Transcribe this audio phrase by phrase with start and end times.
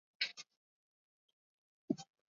[0.03, 2.07] 据点是首都艾尔甸。